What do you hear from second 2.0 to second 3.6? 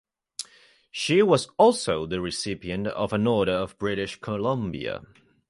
the recipient of an Order